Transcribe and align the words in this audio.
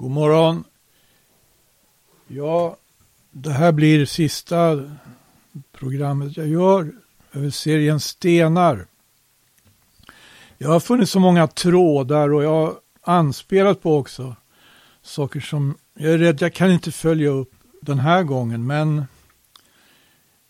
God 0.00 0.10
morgon. 0.10 0.64
Ja, 2.26 2.76
det 3.30 3.50
här 3.50 3.72
blir 3.72 4.06
sista 4.06 4.90
programmet 5.72 6.36
jag 6.36 6.48
gör 6.48 6.92
över 7.32 7.50
serien 7.50 8.00
Stenar. 8.00 8.86
Jag 10.58 10.68
har 10.68 10.80
funnit 10.80 11.08
så 11.08 11.20
många 11.20 11.46
trådar 11.46 12.34
och 12.34 12.44
jag 12.44 12.50
har 12.50 12.74
anspelat 13.02 13.82
på 13.82 13.96
också 13.96 14.36
saker 15.02 15.40
som 15.40 15.78
jag 15.94 16.12
är 16.12 16.18
rädd 16.18 16.42
jag 16.42 16.54
kan 16.54 16.70
inte 16.70 16.92
följa 16.92 17.28
upp 17.28 17.52
den 17.80 17.98
här 17.98 18.22
gången, 18.22 18.66
men 18.66 19.04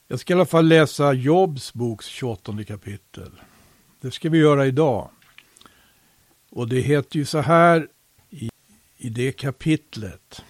jag 0.09 0.21
ska 0.21 0.33
i 0.33 0.37
alla 0.37 0.47
fall 0.47 0.69
läsa 0.69 1.13
Jobs 1.13 1.75
boks 1.75 2.07
28 2.07 2.65
kapitel. 2.65 3.31
Det 4.01 4.11
ska 4.11 4.29
vi 4.29 4.39
göra 4.39 4.67
idag. 4.67 5.11
Och 6.51 6.69
det 6.69 6.81
heter 6.81 7.19
ju 7.19 7.25
så 7.25 7.39
här 7.39 7.89
i, 8.99 9.09
det 9.09 9.33
kapitlet. 9.33 10.43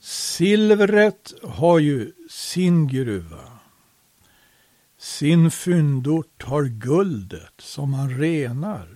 Silvret 0.00 1.34
har 1.42 1.78
ju 1.78 2.12
sin 2.30 2.88
gruva. 2.88 3.58
Sin 4.98 5.50
fyndort 5.50 6.42
har 6.42 6.64
guldet 6.64 7.54
som 7.58 7.90
man 7.90 8.18
renar. 8.18 8.88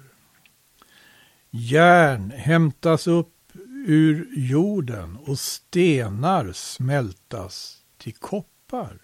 Järn 1.50 2.30
hämtas 2.30 3.06
upp 3.06 3.52
ur 3.86 4.28
jorden 4.36 5.16
och 5.16 5.38
stenar 5.38 6.52
smältas 6.52 7.78
till 7.98 8.14
koppar. 8.14 8.98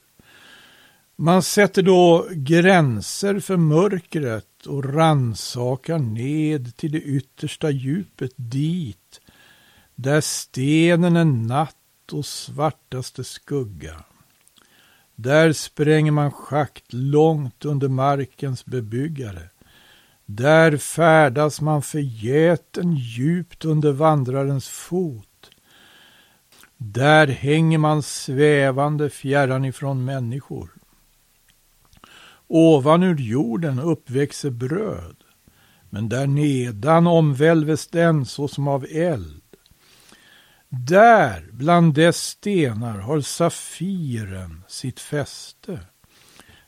Man 1.16 1.42
sätter 1.42 1.82
då 1.82 2.28
gränser 2.30 3.40
för 3.40 3.56
mörkret 3.56 4.49
och 4.66 4.95
ransakar 4.95 5.98
ned 5.98 6.77
till 6.77 6.92
det 6.92 7.01
yttersta 7.01 7.70
djupet 7.70 8.32
dit 8.37 9.20
där 9.95 10.20
stenen 10.20 11.16
är 11.16 11.24
natt 11.24 12.12
och 12.12 12.27
svartaste 12.27 13.24
skugga. 13.24 14.04
Där 15.15 15.52
spränger 15.52 16.12
man 16.12 16.30
schakt 16.30 16.93
långt 16.93 17.65
under 17.65 17.88
markens 17.88 18.65
bebyggare. 18.65 19.51
Där 20.26 20.77
färdas 20.77 21.60
man 21.60 21.82
förgäten 21.82 22.96
djupt 22.96 23.65
under 23.65 23.93
vandrarens 23.93 24.68
fot. 24.68 25.51
Där 26.77 27.27
hänger 27.27 27.79
man 27.79 28.02
svävande 28.02 29.10
fjärran 29.10 29.65
ifrån 29.65 30.04
människor. 30.04 30.71
Ovan 32.52 33.02
ur 33.02 33.16
jorden 33.16 33.79
uppväxer 33.79 34.51
bröd, 34.51 35.16
men 35.90 36.09
där 36.09 36.26
nedan 36.26 37.06
omvälves 37.06 37.88
den 37.88 38.26
såsom 38.26 38.68
av 38.68 38.87
eld. 38.90 39.43
Där, 40.68 41.48
bland 41.52 41.95
dess 41.95 42.16
stenar, 42.16 42.98
har 42.98 43.21
safiren 43.21 44.65
sitt 44.68 45.01
fäste. 45.01 45.80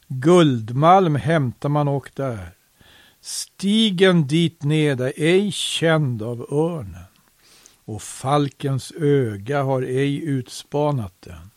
Guldmalm 0.08 1.16
hämtar 1.16 1.68
man 1.68 1.88
och 1.88 2.10
där. 2.14 2.54
Stigen 3.20 4.26
dit 4.26 4.62
ned 4.62 5.00
är 5.00 5.12
ej 5.16 5.52
känd 5.52 6.22
av 6.22 6.40
örnen 6.52 7.12
och 7.84 8.02
falkens 8.02 8.92
öga 8.92 9.62
har 9.62 9.82
ej 9.82 10.24
utspanat 10.24 11.14
den. 11.20 11.51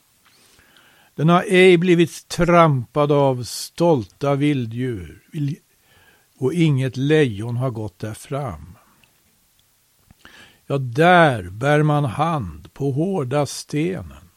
Den 1.16 1.30
har 1.30 1.46
ej 1.48 1.78
blivit 1.78 2.28
trampad 2.28 3.12
av 3.12 3.44
stolta 3.44 4.36
vilddjur 4.36 5.24
och 6.38 6.54
inget 6.54 6.98
lejon 6.98 7.58
har 7.58 7.70
gått 7.70 8.00
där 8.00 8.14
fram. 8.14 8.78
Ja, 10.68 10.78
där 10.78 11.50
bär 11.50 11.84
man 11.84 12.06
hand 12.06 12.74
på 12.74 12.92
hårda 12.92 13.46
stenen. 13.46 14.30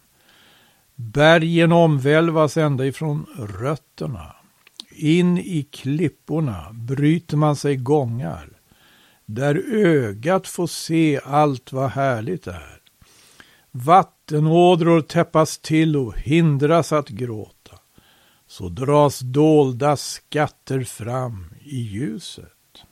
Bergen 0.94 1.72
omvälvas 1.72 2.56
ända 2.56 2.86
ifrån 2.86 3.26
rötterna. 3.60 4.36
In 4.90 5.38
i 5.38 5.62
klipporna 5.62 6.72
bryter 6.72 7.36
man 7.36 7.56
sig 7.56 7.76
gångar. 7.76 8.48
Där 9.26 9.74
ögat 9.74 10.46
får 10.46 10.66
se 10.66 11.20
allt 11.24 11.72
vad 11.72 11.90
härligt 11.90 12.46
är. 12.46 12.80
Vattenådror 14.28 15.00
täppas 15.00 15.58
till 15.58 15.96
och 15.96 16.18
hindras 16.18 16.92
att 16.92 17.08
gråta. 17.08 17.78
Så 18.46 18.68
dras 18.68 19.20
dolda 19.20 19.96
skatter 19.96 20.84
fram 20.84 21.54
i 21.60 21.76
ljuset. 21.76 22.84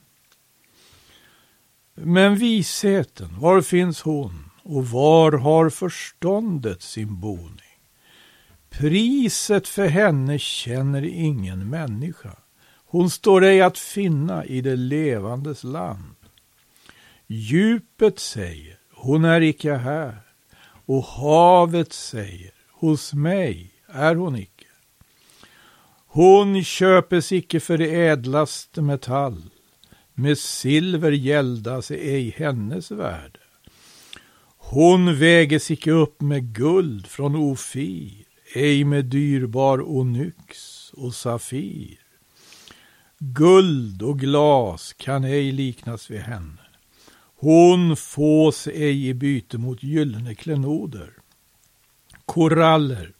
Men 1.93 2.35
visheten, 2.35 3.39
var 3.39 3.61
finns 3.61 4.01
hon 4.01 4.49
och 4.63 4.87
var 4.87 5.31
har 5.31 5.69
förståndet 5.69 6.81
sin 6.81 7.19
boning? 7.19 7.79
Priset 8.69 9.67
för 9.67 9.87
henne 9.87 10.39
känner 10.39 11.05
ingen 11.05 11.69
människa. 11.69 12.35
Hon 12.85 13.09
står 13.09 13.43
ej 13.43 13.61
att 13.61 13.77
finna 13.77 14.45
i 14.45 14.61
det 14.61 14.75
levandes 14.75 15.63
land. 15.63 16.15
Djupet 17.27 18.19
säger, 18.19 18.79
hon 18.93 19.25
är 19.25 19.41
icke 19.41 19.73
här. 19.73 20.26
Och 20.87 21.03
havet 21.03 21.93
säger, 21.93 22.51
hos 22.71 23.13
mig 23.13 23.71
är 23.87 24.15
hon 24.15 24.35
icke. 24.35 24.65
Hon 26.07 26.63
köpes 26.63 27.31
icke 27.31 27.59
för 27.59 27.81
ädlaste 27.81 28.81
metall. 28.81 29.43
Med 30.13 30.37
silver 30.37 31.11
gäldas 31.11 31.91
ej 31.91 32.35
hennes 32.37 32.91
värde. 32.91 33.39
Hon 34.57 35.19
väges 35.19 35.71
icke 35.71 35.91
upp 35.91 36.21
med 36.21 36.53
guld 36.53 37.07
från 37.07 37.35
Ofir, 37.35 38.25
ej 38.55 38.83
med 38.83 39.05
dyrbar 39.05 39.89
onyx 39.89 40.89
och 40.93 41.13
safir. 41.13 41.99
Guld 43.19 44.01
och 44.01 44.19
glas 44.19 44.93
kan 44.93 45.23
ej 45.23 45.51
liknas 45.51 46.11
vid 46.11 46.21
henne. 46.21 46.66
Hon 47.39 47.95
fås 47.95 48.67
ej 48.67 49.07
i 49.07 49.13
byte 49.13 49.57
mot 49.57 49.83
gyllene 49.83 50.35
klenoder. 50.35 51.13
Koraller 52.25 53.13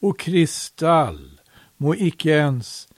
och 0.00 0.18
kristall 0.18 1.40
må 1.76 1.94
icke 1.94 2.30
ens 2.30 2.88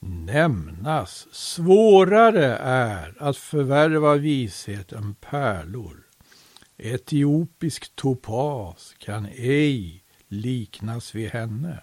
nämnas. 0.00 1.26
Svårare 1.32 2.56
är 2.56 3.14
att 3.18 3.36
förvärva 3.36 4.14
vishet 4.14 4.92
än 4.92 5.14
pärlor. 5.14 6.06
Etiopisk 6.78 7.96
topas 7.96 8.94
kan 8.98 9.26
ej 9.26 10.04
liknas 10.28 11.14
vid 11.14 11.30
henne. 11.30 11.80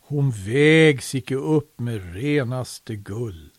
Hon 0.00 0.30
vägs 0.30 1.14
icke 1.14 1.34
upp 1.34 1.80
med 1.80 2.14
renaste 2.14 2.96
guld. 2.96 3.50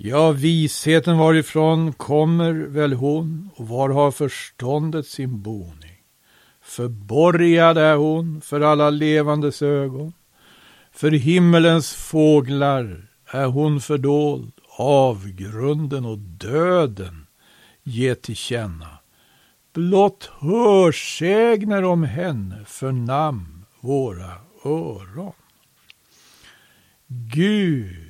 Ja, 0.00 0.32
visheten 0.32 1.18
varifrån 1.18 1.92
kommer 1.92 2.52
väl 2.52 2.92
hon 2.92 3.50
och 3.56 3.68
var 3.68 3.90
har 3.90 4.10
förståndet 4.10 5.06
sin 5.06 5.42
boning? 5.42 6.02
Förborgad 6.62 7.78
är 7.78 7.96
hon 7.96 8.40
för 8.40 8.60
alla 8.60 8.90
levandes 8.90 9.62
ögon. 9.62 10.12
För 10.92 11.10
himmelens 11.10 11.94
fåglar 11.94 13.08
är 13.26 13.46
hon 13.46 13.80
fördold, 13.80 14.52
avgrunden 14.76 16.04
och 16.04 16.18
döden 16.18 17.26
ge 17.82 18.14
till 18.14 18.36
känna. 18.36 18.98
Blott 19.74 20.30
hörsägner 20.38 21.84
om 21.84 22.04
henne 22.04 22.64
förnam 22.66 23.64
våra 23.80 24.32
öron. 24.64 25.32
Gud, 27.06 28.07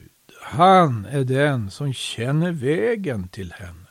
han 0.48 1.04
är 1.04 1.24
den 1.24 1.70
som 1.70 1.92
känner 1.92 2.52
vägen 2.52 3.28
till 3.28 3.52
henne. 3.52 3.88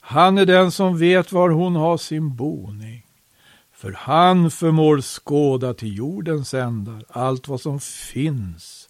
Han 0.00 0.38
är 0.38 0.46
den 0.46 0.70
som 0.70 0.98
vet 0.98 1.32
var 1.32 1.50
hon 1.50 1.76
har 1.76 1.96
sin 1.96 2.36
boning. 2.36 3.06
För 3.72 3.92
han 3.92 4.50
förmår 4.50 5.00
skåda 5.00 5.74
till 5.74 5.96
jordens 5.96 6.54
ändar, 6.54 7.04
allt 7.08 7.48
vad 7.48 7.60
som 7.60 7.80
finns. 7.80 8.88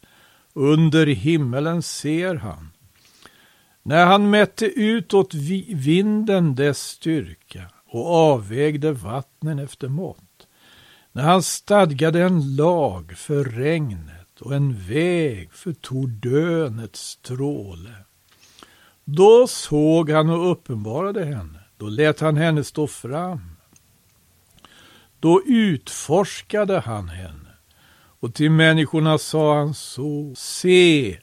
Under 0.52 1.06
himmelen 1.06 1.82
ser 1.82 2.34
han. 2.34 2.70
När 3.82 4.06
han 4.06 4.30
mätte 4.30 4.66
ut 4.66 5.14
åt 5.14 5.34
vinden 5.68 6.54
dess 6.54 6.78
styrka 6.78 7.62
och 7.86 8.14
avvägde 8.14 8.92
vattnen 8.92 9.58
efter 9.58 9.88
mått. 9.88 10.46
När 11.12 11.22
han 11.22 11.42
stadgade 11.42 12.22
en 12.22 12.56
lag 12.56 13.12
för 13.16 13.44
regnet 13.44 14.23
och 14.40 14.54
en 14.54 14.76
väg 14.88 15.52
för 15.52 15.72
tordönets 15.72 17.00
stråle. 17.00 17.94
Då 19.04 19.46
såg 19.46 20.10
han 20.10 20.30
och 20.30 20.50
uppenbarade 20.50 21.24
henne. 21.24 21.60
Då 21.76 21.86
lät 21.86 22.20
han 22.20 22.36
henne 22.36 22.64
stå 22.64 22.86
fram 22.86 23.54
då 25.24 25.42
utforskade 25.46 26.78
han 26.80 27.08
henne. 27.08 27.50
Och 28.20 28.34
till 28.34 28.50
människorna 28.50 29.18
sa 29.18 29.58
han 29.58 29.74
så, 29.74 30.34
se, 30.36 31.18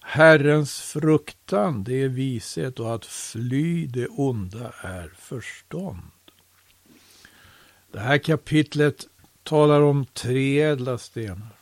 Herrens 0.00 0.80
fruktan, 0.80 1.84
det 1.84 2.02
är 2.02 2.08
vishet 2.08 2.80
och 2.80 2.94
att 2.94 3.04
fly 3.04 3.86
det 3.86 4.06
onda 4.06 4.72
är 4.82 5.12
förstånd. 5.18 6.10
Det 7.92 8.00
här 8.00 8.18
kapitlet 8.18 9.06
talar 9.42 9.80
om 9.80 10.06
tre 10.06 10.60
ädla 10.60 10.98
stenar. 10.98 11.56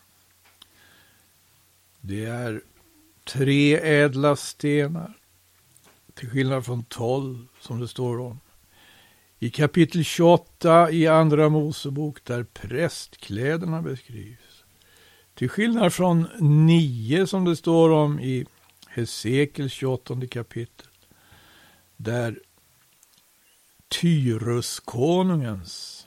Det 2.00 2.24
är 2.24 2.62
tre 3.24 3.76
ädla 3.76 4.36
stenar, 4.36 5.18
till 6.14 6.30
skillnad 6.30 6.64
från 6.64 6.84
tolv 6.84 7.46
som 7.60 7.80
det 7.80 7.88
står 7.88 8.20
om. 8.20 8.40
I 9.38 9.50
kapitel 9.50 10.04
28 10.04 10.90
i 10.90 11.06
Andra 11.06 11.48
Mosebok 11.48 12.24
där 12.24 12.44
prästkläderna 12.44 13.82
beskrivs. 13.82 14.64
Till 15.34 15.48
skillnad 15.48 15.92
från 15.92 16.26
nio 16.66 17.26
som 17.26 17.44
det 17.44 17.56
står 17.56 17.90
om 17.90 18.20
i 18.20 18.46
Hesekels 18.88 19.72
28 19.72 20.26
kapitel. 20.30 20.86
Där 21.96 22.40
Tyruskonungens 23.88 26.06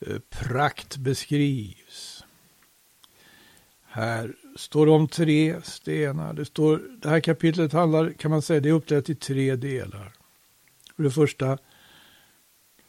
eh, 0.00 0.18
prakt 0.18 0.96
beskrivs. 0.96 2.17
Här 3.98 4.34
står 4.56 4.86
det 4.86 4.92
om 4.92 5.08
tre 5.08 5.62
stenar. 5.62 6.32
Det, 6.32 6.44
står, 6.44 6.82
det 7.02 7.08
här 7.08 7.20
kapitlet 7.20 7.72
handlar, 7.72 8.12
kan 8.12 8.30
man 8.30 8.42
säga, 8.42 8.60
det 8.60 8.68
är 8.68 8.72
uppdelat 8.72 9.10
i 9.10 9.14
tre 9.14 9.56
delar. 9.56 10.12
För 10.96 11.02
det 11.02 11.10
första 11.10 11.58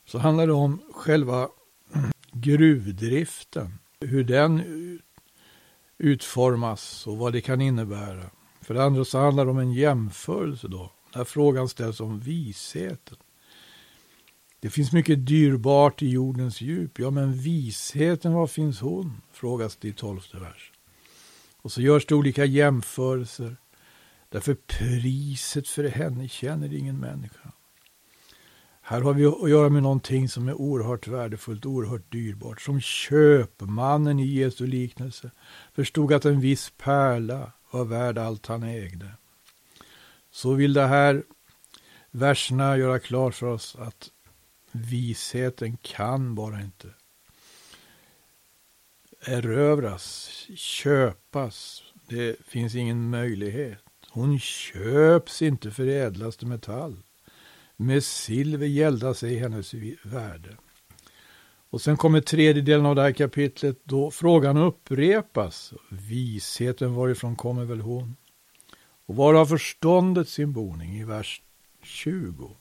så 0.06 0.18
handlar 0.18 0.48
det 0.48 0.54
om 0.54 0.82
själva 0.92 1.50
gruvdriften. 2.32 3.80
Hur 4.00 4.24
den 4.24 4.62
utformas 5.98 7.08
och 7.08 7.18
vad 7.18 7.34
det 7.34 7.42
kan 7.42 7.62
innebära. 7.62 8.30
För 8.62 8.74
det 8.74 8.84
andra 8.84 9.06
så 9.06 9.20
handlar 9.20 9.46
det 9.46 9.52
om 9.52 9.60
en 9.60 9.74
jämförelse 9.74 10.68
då. 10.68 10.92
När 11.16 11.24
frågan 11.24 11.70
ställs 11.70 12.00
om 12.00 12.20
visheten. 12.20 13.18
Det 14.60 14.70
finns 14.70 14.92
mycket 14.92 15.28
dyrbart 15.28 16.02
i 16.02 16.10
jordens 16.10 16.62
djup. 16.62 17.00
Ja, 17.00 17.10
men 17.10 17.34
visheten, 17.34 18.34
var 18.34 18.48
finns 18.48 18.80
hon? 18.80 19.22
Frågas 19.32 19.76
det 19.76 19.88
i 19.88 19.94
tolfte 19.94 20.38
vers. 20.38 20.72
Och 21.62 21.72
så 21.72 21.82
görs 21.82 22.06
det 22.06 22.16
olika 22.16 22.46
jämförelser. 22.46 23.58
Därför 24.30 24.54
priset 24.54 25.68
för 25.68 25.84
henne 25.84 26.28
känner 26.28 26.74
ingen 26.74 27.00
människa. 27.00 27.52
Här 28.82 29.02
har 29.02 29.14
vi 29.14 29.26
att 29.26 29.50
göra 29.50 29.70
med 29.70 29.84
någonting 29.84 30.30
som 30.30 30.48
är 30.48 30.54
oerhört 30.54 31.08
värdefullt, 31.08 31.66
oerhört 31.66 32.12
dyrbart. 32.12 32.62
Som 32.62 32.82
köpmannen 32.82 34.20
i 34.20 34.26
Jesu 34.26 34.68
liknelse 34.68 35.32
förstod 35.74 36.14
att 36.14 36.26
en 36.26 36.40
viss 36.40 36.74
pärla 36.78 37.52
var 37.72 37.86
värd 37.86 38.18
allt 38.18 38.46
han 38.46 38.64
ägde. 38.64 39.12
Så 40.32 40.54
vill 40.54 40.74
det 40.74 40.88
här 40.88 41.24
verserna 42.12 42.78
göra 42.78 43.00
klart 43.00 43.36
för 43.36 43.48
oss 43.48 43.76
att 43.80 44.10
visheten 44.72 45.78
kan 45.78 46.36
bara 46.36 46.62
inte 46.62 46.88
erövras, 49.22 50.30
köpas. 50.56 51.84
Det 52.08 52.46
finns 52.48 52.76
ingen 52.76 53.10
möjlighet. 53.10 53.84
Hon 54.10 54.40
köps 54.40 55.42
inte 55.42 55.72
för 55.72 55.88
ädlaste 55.88 56.46
metall. 56.46 56.96
Med 57.76 58.04
silver 58.04 58.68
gälda 58.68 59.14
sig 59.14 59.38
hennes 59.38 59.74
värde. 60.04 60.58
Och 61.70 61.82
sen 61.82 61.98
kommer 61.98 62.22
tredje 62.22 62.62
delen 62.62 62.86
av 62.86 62.96
det 62.96 63.02
här 63.02 63.12
kapitlet 63.12 63.80
då 63.84 64.12
frågan 64.12 64.58
upprepas. 64.58 65.74
Visheten 65.90 66.94
varifrån 66.94 67.36
kommer 67.36 67.66
väl 67.66 67.82
hon? 67.82 68.16
Och 69.06 69.16
var 69.16 69.34
har 69.34 69.46
förståndet 69.46 70.30
sin 70.30 70.54
boning 70.54 71.00
i 71.00 71.04
vers 71.04 71.42
20? 71.84 72.56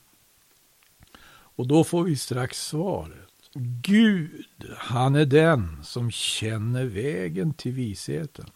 Och 1.29 1.67
då 1.67 1.83
får 1.83 2.03
vi 2.03 2.15
strax 2.15 2.67
svaret. 2.67 3.28
Gud, 3.81 4.45
han 4.77 5.15
är 5.15 5.25
den 5.25 5.83
som 5.83 6.11
känner 6.11 6.85
vägen 6.85 7.53
till 7.53 7.71
visheten. 7.71 8.49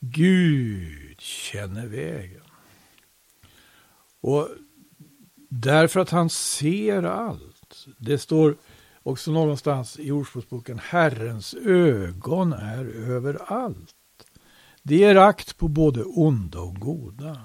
Gud 0.00 1.20
känner 1.20 1.86
vägen. 1.86 2.42
Och 4.20 4.48
Därför 5.52 6.00
att 6.00 6.10
han 6.10 6.30
ser 6.30 7.02
allt. 7.02 7.86
Det 7.98 8.18
står 8.18 8.56
också 9.02 9.30
någonstans 9.32 9.98
i 9.98 10.10
Ordspråksboken, 10.10 10.78
Herrens 10.78 11.54
ögon 11.54 12.52
är 12.52 12.84
överallt. 12.84 13.94
Det 14.82 14.96
ger 14.96 15.16
akt 15.16 15.56
på 15.56 15.68
både 15.68 16.04
onda 16.04 16.60
och 16.60 16.74
goda. 16.74 17.40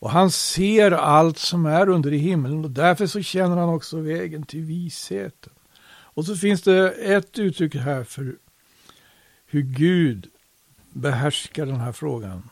Och 0.00 0.10
han 0.10 0.30
ser 0.30 0.90
allt 0.90 1.38
som 1.38 1.66
är 1.66 1.88
under 1.88 2.12
i 2.12 2.18
himlen 2.18 2.64
och 2.64 2.70
därför 2.70 3.06
så 3.06 3.22
känner 3.22 3.56
han 3.56 3.68
också 3.68 4.00
vägen 4.00 4.42
till 4.42 4.62
visheten. 4.62 5.52
Och 5.88 6.24
så 6.24 6.36
finns 6.36 6.62
det 6.62 6.90
ett 6.90 7.38
uttryck 7.38 7.74
här 7.74 8.04
för 8.04 8.36
hur 9.46 9.62
Gud 9.62 10.26
behärskar 10.92 11.66
den 11.66 11.80
här 11.80 11.92
frågan 11.92 12.48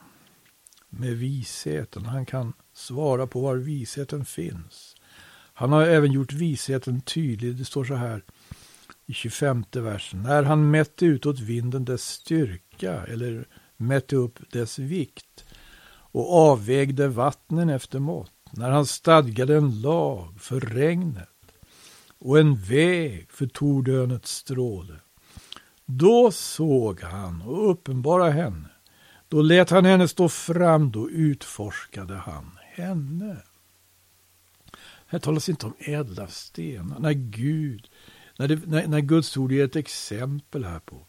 med 0.88 1.16
visheten. 1.16 2.04
Han 2.04 2.26
kan 2.26 2.52
svara 2.74 3.26
på 3.26 3.40
var 3.40 3.56
visheten 3.56 4.24
finns. 4.24 4.96
Han 5.54 5.72
har 5.72 5.82
även 5.82 6.12
gjort 6.12 6.32
visheten 6.32 7.00
tydlig. 7.00 7.56
Det 7.56 7.64
står 7.64 7.84
så 7.84 7.94
här 7.94 8.22
i 9.06 9.12
25 9.12 9.64
versen. 9.72 10.22
När 10.22 10.42
han 10.42 10.70
mätte 10.70 11.06
utåt 11.06 11.40
vinden 11.40 11.84
dess 11.84 12.02
styrka 12.02 13.04
eller 13.06 13.48
mätte 13.76 14.16
upp 14.16 14.38
dess 14.52 14.78
vikt 14.78 15.44
och 16.12 16.50
avvägde 16.50 17.08
vattnen 17.08 17.68
efter 17.68 17.98
mått. 17.98 18.32
När 18.50 18.70
han 18.70 18.86
stadgade 18.86 19.56
en 19.56 19.80
lag 19.80 20.40
för 20.40 20.60
regnet 20.60 21.28
och 22.18 22.38
en 22.38 22.56
väg 22.56 23.30
för 23.30 23.46
tordönets 23.46 24.30
stråle. 24.36 24.94
Då 25.86 26.30
såg 26.30 27.00
han 27.00 27.42
och 27.42 27.70
uppenbarade 27.70 28.30
henne. 28.32 28.68
Då 29.28 29.42
lät 29.42 29.70
han 29.70 29.84
henne 29.84 30.08
stå 30.08 30.28
fram, 30.28 30.90
då 30.90 31.10
utforskade 31.10 32.16
han 32.16 32.58
henne. 32.74 33.36
Här 35.06 35.18
talas 35.18 35.48
inte 35.48 35.66
om 35.66 35.74
ädla 35.78 36.26
stenar. 36.26 36.98
När 36.98 37.12
Gud, 37.12 37.88
när, 38.38 38.48
det, 38.48 38.66
när, 38.66 38.86
när 38.86 39.00
Guds 39.00 39.36
ord 39.36 39.52
ger 39.52 39.64
ett 39.64 39.76
exempel 39.76 40.64
här 40.64 40.78
på 40.78 41.06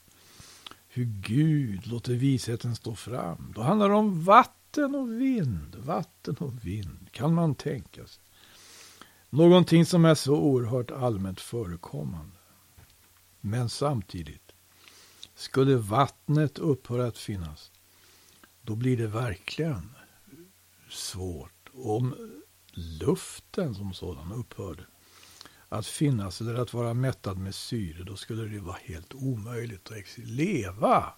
hur 0.87 1.05
Gud 1.05 1.87
låter 1.87 2.13
visheten 2.13 2.75
stå 2.75 2.95
fram. 2.95 3.53
Då 3.55 3.61
handlar 3.61 3.89
det 3.89 3.95
om 3.95 4.23
vatten 4.23 4.58
Vatten 4.69 4.95
och 4.95 5.21
vind. 5.21 5.75
Vatten 5.75 6.35
och 6.35 6.65
vind, 6.65 7.11
kan 7.11 7.33
man 7.33 7.55
tänka 7.55 8.07
sig. 8.07 8.23
Någonting 9.29 9.85
som 9.85 10.05
är 10.05 10.15
så 10.15 10.35
oerhört 10.35 10.91
allmänt 10.91 11.41
förekommande. 11.41 12.37
Men 13.41 13.69
samtidigt, 13.69 14.51
skulle 15.35 15.75
vattnet 15.75 16.59
upphöra 16.59 17.07
att 17.07 17.17
finnas, 17.17 17.71
då 18.61 18.75
blir 18.75 18.97
det 18.97 19.07
verkligen 19.07 19.95
svårt 20.89 21.69
om 21.73 22.15
luften 22.73 23.75
som 23.75 23.93
sådan 23.93 24.31
upphörde 24.31 24.83
att 25.69 25.87
finnas 25.87 26.41
eller 26.41 26.55
att 26.55 26.73
vara 26.73 26.93
mättad 26.93 27.37
med 27.37 27.55
syre, 27.55 28.03
då 28.03 28.15
skulle 28.15 28.45
det 28.45 28.59
vara 28.59 28.77
helt 28.83 29.13
omöjligt 29.13 29.91
att 29.91 30.17
leva. 30.17 31.13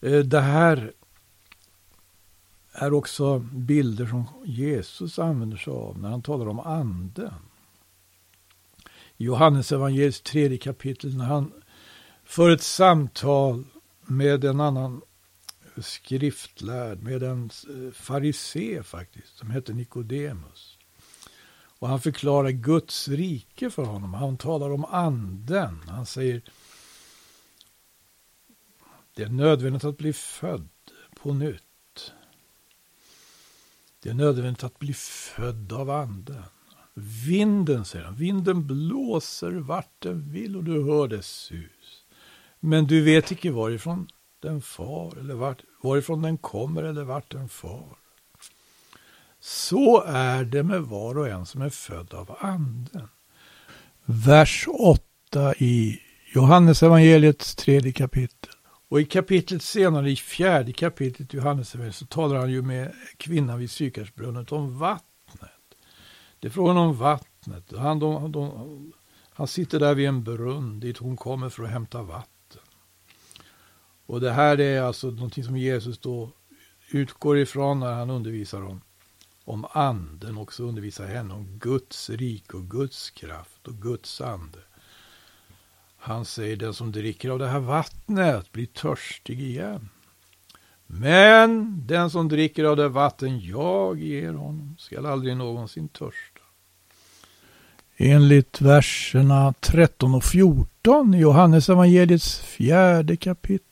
Eh, 0.00 0.18
det 0.18 0.40
här 0.40 0.92
är 2.78 2.92
också 2.92 3.38
bilder 3.38 4.06
som 4.06 4.24
Jesus 4.44 5.18
använder 5.18 5.56
sig 5.56 5.72
av 5.72 5.98
när 5.98 6.08
han 6.08 6.22
talar 6.22 6.48
om 6.48 6.60
anden. 6.60 7.34
I 9.16 9.24
Johannes 9.24 9.72
evangeliets 9.72 10.20
tredje 10.20 10.58
kapitel 10.58 11.16
när 11.16 11.24
han 11.24 11.52
för 12.24 12.50
ett 12.50 12.62
samtal 12.62 13.64
med 14.00 14.44
en 14.44 14.60
annan 14.60 15.02
skriftlärd 15.76 17.02
med 17.02 17.22
en 17.22 17.50
eh, 17.68 17.92
farisé 17.92 18.82
faktiskt, 18.82 19.38
som 19.38 19.50
hette 19.50 19.72
Nikodemus. 19.72 20.78
Och 21.78 21.88
han 21.88 22.00
förklarar 22.00 22.50
Guds 22.50 23.08
rike 23.08 23.70
för 23.70 23.84
honom. 23.84 24.14
Han 24.14 24.36
talar 24.36 24.70
om 24.70 24.84
anden. 24.84 25.80
Han 25.88 26.06
säger 26.06 26.42
det 29.14 29.22
är 29.22 29.28
nödvändigt 29.28 29.84
att 29.84 29.98
bli 29.98 30.12
född 30.12 30.68
på 31.14 31.34
nytt. 31.34 31.65
Det 34.02 34.08
är 34.08 34.14
nödvändigt 34.14 34.64
att 34.64 34.78
bli 34.78 34.92
född 34.94 35.72
av 35.72 35.90
anden. 35.90 36.42
Vinden, 37.26 37.84
säger 37.84 38.04
han, 38.04 38.14
vinden 38.14 38.66
blåser 38.66 39.52
vart 39.52 39.92
den 39.98 40.32
vill 40.32 40.56
och 40.56 40.64
du 40.64 40.84
hör 40.84 41.08
dess 41.08 41.26
sus. 41.26 42.04
Men 42.60 42.86
du 42.86 43.02
vet 43.02 43.30
icke 43.30 43.50
varifrån 43.50 44.08
den 44.42 44.62
far 44.62 45.18
eller 45.18 45.34
vart, 45.34 45.62
varifrån 45.82 46.22
den 46.22 46.38
kommer 46.38 46.82
eller 46.82 47.04
vart 47.04 47.30
den 47.30 47.48
far. 47.48 47.96
Så 49.40 50.02
är 50.06 50.44
det 50.44 50.62
med 50.62 50.82
var 50.82 51.18
och 51.18 51.28
en 51.28 51.46
som 51.46 51.62
är 51.62 51.70
född 51.70 52.14
av 52.14 52.36
anden. 52.40 53.08
Vers 54.04 54.68
8 54.68 55.54
i 55.58 56.00
Johannes 56.34 56.82
evangeliets 56.82 57.54
tredje 57.54 57.92
kapitel. 57.92 58.52
Och 58.88 59.00
i 59.00 59.04
kapitlet 59.04 59.62
senare, 59.62 60.10
i 60.10 60.16
fjärde 60.16 60.72
kapitlet 60.72 61.34
i 61.34 61.36
Johannesevangeliet, 61.36 61.94
så 61.94 62.06
talar 62.06 62.36
han 62.36 62.50
ju 62.50 62.62
med 62.62 62.94
kvinnan 63.16 63.58
vid 63.58 63.70
Sykarsbrunnet 63.70 64.52
om 64.52 64.78
vattnet. 64.78 65.50
Det 66.40 66.48
är 66.48 66.50
frågan 66.50 66.76
om 66.76 66.96
vattnet. 66.96 67.72
Han, 67.76 67.98
de, 67.98 68.32
de, 68.32 68.92
han 69.30 69.46
sitter 69.46 69.80
där 69.80 69.94
vid 69.94 70.08
en 70.08 70.24
brunn 70.24 70.80
dit 70.80 70.98
hon 70.98 71.16
kommer 71.16 71.48
för 71.48 71.62
att 71.62 71.70
hämta 71.70 72.02
vatten. 72.02 72.62
Och 74.06 74.20
det 74.20 74.32
här 74.32 74.60
är 74.60 74.82
alltså 74.82 75.10
någonting 75.10 75.44
som 75.44 75.56
Jesus 75.56 75.98
då 75.98 76.32
utgår 76.90 77.38
ifrån 77.38 77.80
när 77.80 77.92
han 77.92 78.10
undervisar 78.10 78.62
om, 78.62 78.80
om 79.44 79.66
anden, 79.70 80.38
också 80.38 80.64
undervisar 80.64 81.06
henne 81.06 81.34
om 81.34 81.58
Guds 81.58 82.10
rik 82.10 82.54
och 82.54 82.70
Guds 82.70 83.10
kraft 83.10 83.68
och 83.68 83.82
Guds 83.82 84.20
ande. 84.20 84.58
Han 85.98 86.24
säger 86.24 86.56
den 86.56 86.74
som 86.74 86.92
dricker 86.92 87.30
av 87.30 87.38
det 87.38 87.48
här 87.48 87.60
vattnet 87.60 88.52
blir 88.52 88.66
törstig 88.66 89.40
igen. 89.40 89.88
Men 90.86 91.82
den 91.86 92.10
som 92.10 92.28
dricker 92.28 92.64
av 92.64 92.76
det 92.76 92.88
vatten 92.88 93.40
jag 93.40 94.00
ger 94.00 94.32
honom 94.32 94.76
skall 94.78 95.06
aldrig 95.06 95.36
någonsin 95.36 95.88
törsta. 95.88 96.40
Enligt 97.96 98.60
verserna 98.60 99.54
13 99.60 100.14
och 100.14 100.24
14 100.24 101.14
i 101.14 101.18
Johannes 101.18 101.68
evangeliets 101.68 102.40
fjärde 102.40 103.16
kapitel 103.16 103.66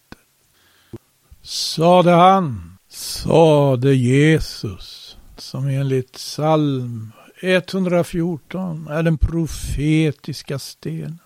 sade 1.43 2.11
han, 2.11 2.79
sade 2.89 3.95
Jesus, 3.95 5.19
som 5.37 5.69
enligt 5.69 6.13
psalm 6.13 7.13
114 7.43 8.89
är 8.89 9.03
den 9.03 9.19
profetiska 9.19 10.59
stenen 10.59 11.19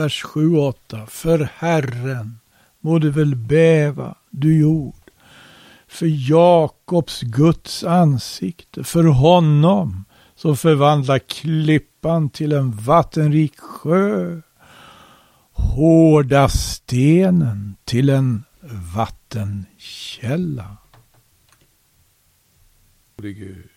vers 0.00 0.22
7 0.22 0.56
och 0.56 0.68
8. 0.68 1.06
För 1.06 1.48
Herren 1.54 2.40
må 2.80 2.98
du 2.98 3.10
väl 3.10 3.36
bäva, 3.36 4.14
du 4.30 4.60
jord. 4.60 4.94
För 5.88 6.30
Jakobs 6.30 7.20
Guds 7.20 7.84
ansikte, 7.84 8.84
för 8.84 9.04
honom 9.04 10.04
som 10.34 10.56
förvandlar 10.56 11.18
klippan 11.18 12.30
till 12.30 12.52
en 12.52 12.72
vattenrik 12.72 13.58
sjö, 13.58 14.40
hårda 15.52 16.48
stenen 16.48 17.76
till 17.84 18.08
en 18.08 18.44
vattenkälla. 18.94 20.76
Gud. 23.16 23.70